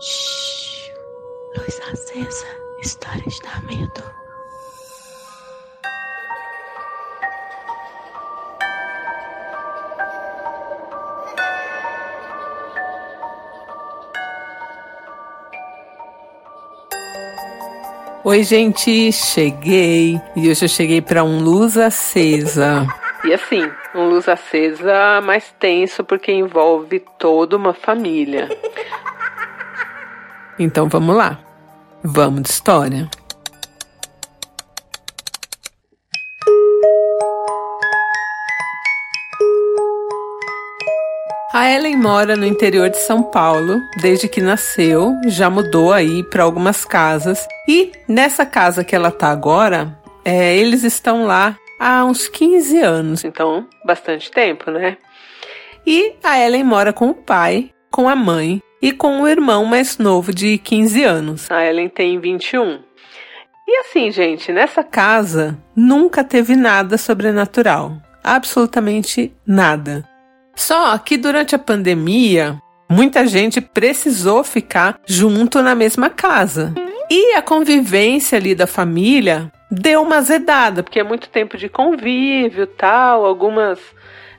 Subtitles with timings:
[0.00, 0.92] Shhh.
[1.56, 2.46] Luz acesa.
[2.80, 4.18] Histórias da medo.
[18.24, 20.20] Oi, gente, cheguei.
[20.36, 22.86] E hoje eu cheguei para um luz acesa.
[23.24, 28.48] E assim, um luz acesa mais tenso porque envolve toda uma família.
[30.58, 31.38] Então vamos lá.
[32.02, 33.08] Vamos de história.
[41.52, 46.44] A Ellen mora no interior de São Paulo desde que nasceu, já mudou aí para
[46.44, 52.28] algumas casas e nessa casa que ela tá agora, é, eles estão lá há uns
[52.28, 54.98] 15 anos, então bastante tempo, né?
[55.86, 59.98] E a Ellen mora com o pai, com a mãe e com o irmão mais
[59.98, 61.50] novo de 15 anos.
[61.50, 62.80] A Ellen tem 21.
[63.66, 67.96] E assim, gente, nessa casa nunca teve nada sobrenatural.
[68.24, 70.08] Absolutamente nada.
[70.56, 76.74] Só que durante a pandemia, muita gente precisou ficar junto na mesma casa.
[77.10, 82.66] E a convivência ali da família deu uma azedada, porque é muito tempo de convívio,
[82.66, 83.78] tal, algumas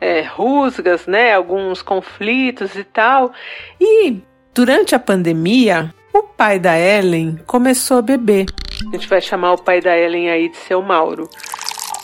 [0.00, 3.32] é, rusgas, né, alguns conflitos e tal.
[3.80, 4.18] E
[4.54, 8.46] durante a pandemia, o pai da Ellen começou a beber.
[8.88, 11.28] A gente vai chamar o pai da Ellen aí de seu Mauro.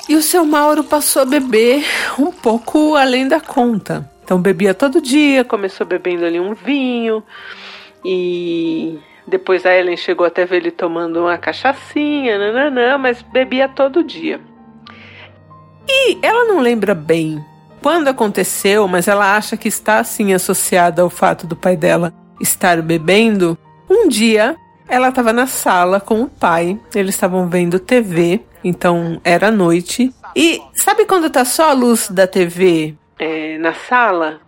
[0.09, 1.85] E o seu Mauro passou a beber
[2.19, 4.11] um pouco além da conta.
[4.25, 7.23] Então bebia todo dia, começou bebendo ali um vinho
[8.05, 14.03] e depois a Ellen chegou até ver ele tomando uma cachaçinha, nananã, mas bebia todo
[14.03, 14.41] dia.
[15.89, 17.45] E ela não lembra bem
[17.81, 22.81] quando aconteceu, mas ela acha que está assim associada ao fato do pai dela estar
[22.83, 23.59] bebendo.
[23.89, 24.57] Um dia
[24.89, 30.13] ela estava na sala com o pai, eles estavam vendo TV, então era noite.
[30.35, 34.41] E sabe quando tá só a luz da TV é, na sala?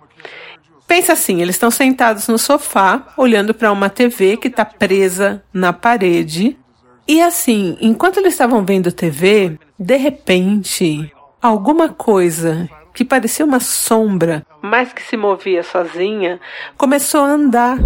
[0.87, 5.73] Pensa assim, eles estão sentados no sofá, olhando para uma TV que está presa na
[5.73, 6.59] parede.
[7.07, 14.45] E assim, enquanto eles estavam vendo TV, de repente, alguma coisa que parecia uma sombra,
[14.61, 16.41] mas que se movia sozinha,
[16.77, 17.79] começou a andar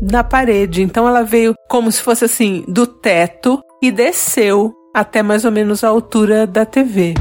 [0.00, 0.82] na parede.
[0.82, 5.84] Então ela veio como se fosse assim do teto e desceu até mais ou menos
[5.84, 7.14] a altura da TV.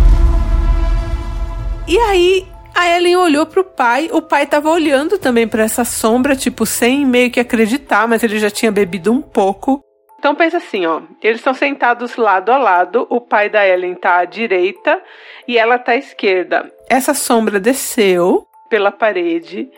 [1.88, 6.36] E aí a Ellen olhou pro pai, o pai tava olhando também para essa sombra,
[6.36, 9.82] tipo, sem meio que acreditar, mas ele já tinha bebido um pouco.
[10.28, 14.18] Então pensa assim, ó, eles estão sentados lado a lado, o pai da Ellen tá
[14.18, 15.02] à direita
[15.48, 16.70] e ela tá à esquerda.
[16.90, 19.70] Essa sombra desceu pela parede,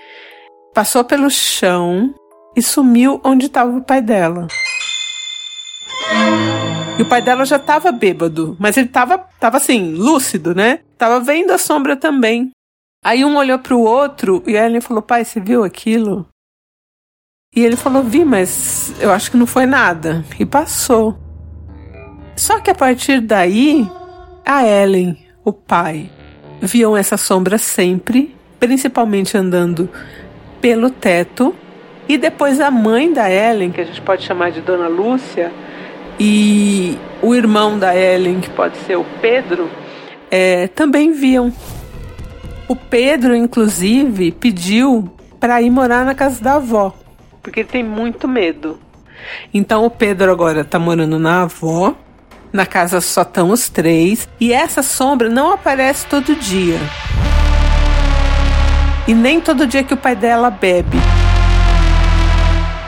[0.73, 2.15] passou pelo chão
[2.55, 4.47] e sumiu onde estava o pai dela.
[6.97, 10.79] E o pai dela já estava bêbado, mas ele estava tava assim, lúcido, né?
[10.97, 12.49] Tava vendo a sombra também.
[13.05, 16.25] Aí um olhou pro outro e a Ellen falou: Pai, você viu aquilo?
[17.55, 20.23] E ele falou: Vi, mas eu acho que não foi nada.
[20.39, 21.17] E passou.
[22.35, 23.89] Só que a partir daí,
[24.45, 26.09] a Ellen, o pai,
[26.61, 29.89] viam essa sombra sempre, principalmente andando
[30.61, 31.53] pelo teto.
[32.07, 35.51] E depois a mãe da Ellen, que a gente pode chamar de Dona Lúcia,
[36.19, 39.69] e o irmão da Ellen, que pode ser o Pedro,
[40.31, 41.53] é, também viam.
[42.67, 46.93] O Pedro, inclusive, pediu para ir morar na casa da avó,
[47.49, 48.79] porque ele tem muito medo.
[49.51, 51.95] Então o Pedro agora tá morando na avó,
[52.53, 56.77] na casa só estão os três, e essa sombra não aparece todo dia.
[59.07, 60.97] E nem todo dia que o pai dela bebe.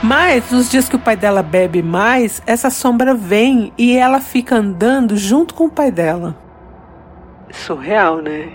[0.00, 4.56] Mas nos dias que o pai dela bebe mais, essa sombra vem e ela fica
[4.56, 6.36] andando junto com o pai dela.
[7.50, 8.48] Surreal, né?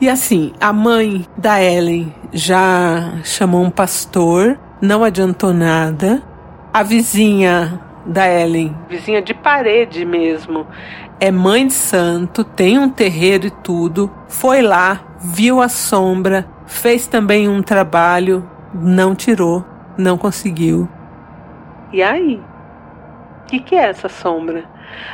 [0.00, 6.22] E assim, a mãe da Ellen já chamou um pastor, não adiantou nada.
[6.72, 10.66] A vizinha da Ellen, vizinha de parede mesmo,
[11.18, 14.10] é mãe de santo, tem um terreiro e tudo.
[14.28, 19.64] Foi lá, viu a sombra, fez também um trabalho, não tirou
[19.96, 20.88] não conseguiu.
[21.92, 22.40] E aí?
[23.42, 24.64] O que, que é essa sombra?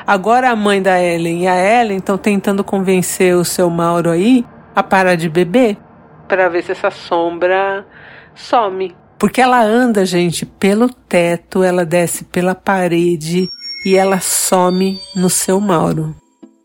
[0.06, 4.44] Agora a mãe da Ellen e a Ellen estão tentando convencer o seu Mauro aí
[4.74, 5.76] a parar de beber
[6.28, 7.84] para ver se essa sombra
[8.34, 8.94] some.
[9.20, 13.50] Porque ela anda, gente, pelo teto, ela desce pela parede
[13.84, 16.16] e ela some no seu Mauro.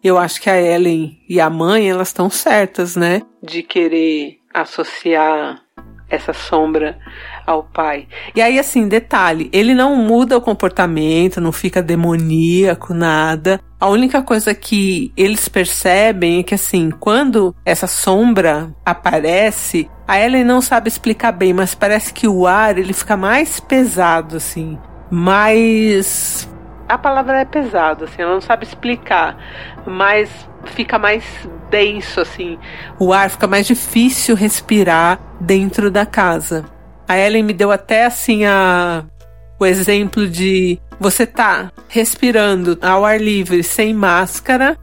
[0.01, 3.23] Eu acho que a Ellen e a mãe, elas estão certas, né?
[3.43, 5.63] De querer associar
[6.09, 6.97] essa sombra
[7.45, 8.07] ao pai.
[8.33, 13.59] E aí, assim, detalhe, ele não muda o comportamento, não fica demoníaco, nada.
[13.79, 20.43] A única coisa que eles percebem é que, assim, quando essa sombra aparece, a Ellen
[20.43, 24.77] não sabe explicar bem, mas parece que o ar ele fica mais pesado, assim,
[25.09, 26.47] mais
[26.87, 29.37] a palavra é pesado, assim, ela não sabe explicar,
[29.87, 30.29] mas
[30.65, 31.23] fica mais
[31.69, 32.59] denso, assim.
[32.99, 36.65] O ar fica mais difícil respirar dentro da casa.
[37.07, 39.03] A Ellen me deu até assim a
[39.57, 44.77] o exemplo de você tá respirando ao ar livre sem máscara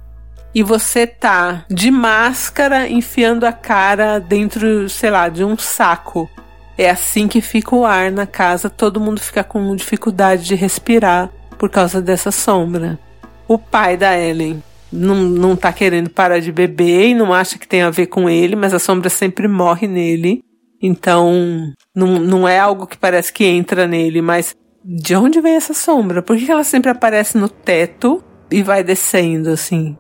[0.55, 6.29] e você tá de máscara enfiando a cara dentro, sei lá, de um saco.
[6.77, 11.31] É assim que fica o ar na casa, todo mundo fica com dificuldade de respirar
[11.59, 12.99] por causa dessa sombra.
[13.47, 14.63] O pai da Ellen
[14.93, 18.29] não, não tá querendo parar de beber e não acha que tem a ver com
[18.29, 20.45] ele, mas a sombra sempre morre nele.
[20.81, 24.55] Então, não, não é algo que parece que entra nele, mas
[24.85, 26.23] de onde vem essa sombra?
[26.23, 29.97] Por que ela sempre aparece no teto e vai descendo assim?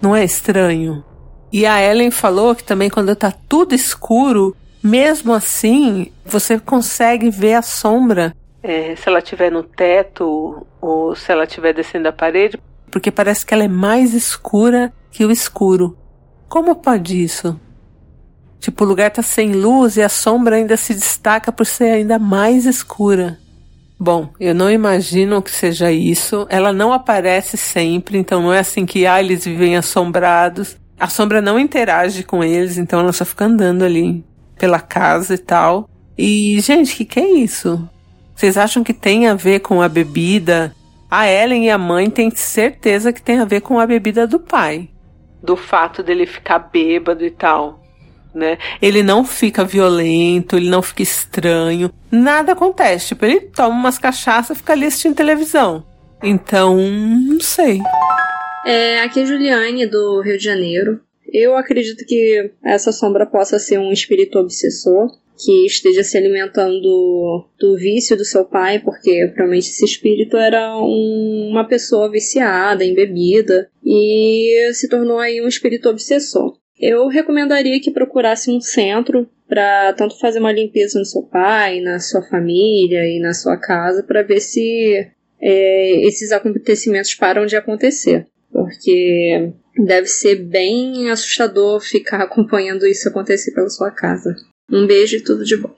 [0.00, 1.04] Não é estranho?
[1.52, 7.54] E a Ellen falou que também quando tá tudo escuro, mesmo assim, você consegue ver
[7.54, 8.34] a sombra.
[8.62, 12.58] É, se ela estiver no teto ou se ela estiver descendo a parede,
[12.90, 15.96] porque parece que ela é mais escura que o escuro.
[16.48, 17.60] Como pode isso?
[18.58, 22.18] Tipo, o lugar tá sem luz e a sombra ainda se destaca por ser ainda
[22.18, 23.38] mais escura.
[23.98, 26.46] Bom, eu não imagino que seja isso.
[26.50, 30.76] Ela não aparece sempre, então não é assim que ah, eles vivem assombrados.
[30.98, 34.24] A sombra não interage com eles, então ela só fica andando ali
[34.58, 35.88] pela casa e tal.
[36.16, 37.88] E, gente, o que, que é isso?
[38.34, 40.74] Vocês acham que tem a ver com a bebida
[41.10, 44.40] a Ellen e a mãe têm certeza que tem a ver com a bebida do
[44.40, 44.90] pai.
[45.42, 47.80] Do fato dele ficar bêbado e tal.
[48.36, 48.58] Né?
[48.82, 53.08] Ele não fica violento, ele não fica estranho, nada acontece.
[53.08, 55.86] Tipo, ele toma umas cachaças e fica ali assistindo televisão.
[56.22, 57.80] Então, não sei.
[58.66, 61.00] É, aqui é Juliane, do Rio de Janeiro.
[61.32, 65.08] Eu acredito que essa sombra possa ser um espírito obsessor
[65.38, 66.80] que esteja se alimentando
[67.58, 72.94] do vício do seu pai, porque provavelmente esse espírito era um, uma pessoa viciada em
[72.94, 76.55] bebida e se tornou aí um espírito obsessor.
[76.78, 81.98] Eu recomendaria que procurasse um centro para tanto fazer uma limpeza no seu pai, na
[81.98, 85.06] sua família e na sua casa, para ver se
[85.40, 88.26] é, esses acontecimentos param de acontecer.
[88.52, 89.52] Porque
[89.84, 94.34] deve ser bem assustador ficar acompanhando isso acontecer pela sua casa.
[94.70, 95.74] Um beijo e tudo de bom.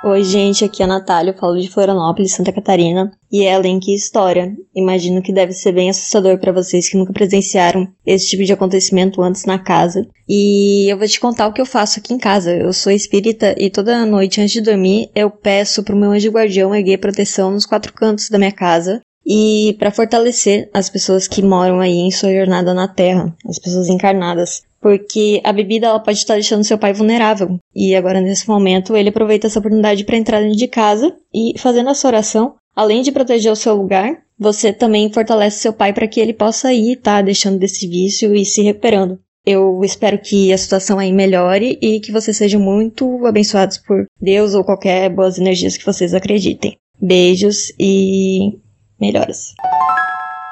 [0.00, 3.10] Oi, gente, aqui é a Natália, eu falo de Florianópolis, Santa Catarina.
[3.32, 4.56] E Ellen, que história!
[4.72, 9.20] Imagino que deve ser bem assustador para vocês que nunca presenciaram esse tipo de acontecimento
[9.20, 10.06] antes na casa.
[10.28, 12.54] E eu vou te contar o que eu faço aqui em casa.
[12.54, 16.72] Eu sou espírita e toda noite antes de dormir eu peço pro meu anjo guardião
[16.72, 21.80] erguer proteção nos quatro cantos da minha casa e para fortalecer as pessoas que moram
[21.80, 26.34] aí em sua jornada na Terra, as pessoas encarnadas porque a bebida ela pode estar
[26.34, 27.58] deixando seu pai vulnerável.
[27.74, 31.90] E agora nesse momento ele aproveita essa oportunidade para entrar dentro de casa e fazendo
[31.90, 36.20] essa oração, além de proteger o seu lugar, você também fortalece seu pai para que
[36.20, 39.18] ele possa ir, tá, deixando desse vício e se recuperando.
[39.44, 44.54] Eu espero que a situação aí melhore e que vocês sejam muito abençoados por Deus
[44.54, 46.76] ou qualquer boas energias que vocês acreditem.
[47.00, 48.58] Beijos e
[49.00, 49.54] melhoras.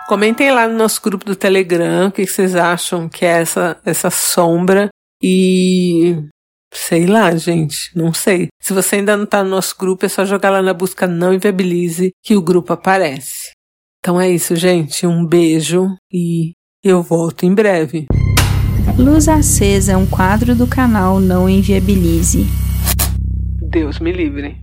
[0.07, 4.09] Comentem lá no nosso grupo do Telegram o que vocês acham que é essa, essa
[4.09, 4.89] sombra.
[5.21, 6.17] E
[6.73, 8.47] sei lá, gente, não sei.
[8.63, 11.35] Se você ainda não está no nosso grupo, é só jogar lá na busca Não
[11.35, 13.51] Inviabilize que o grupo aparece.
[13.99, 15.07] Então é isso, gente.
[15.09, 16.53] Um beijo e
[16.85, 18.07] eu volto em breve.
[18.97, 22.47] Luz Acesa é um quadro do canal Não Inviabilize.
[23.61, 24.57] Deus me livre.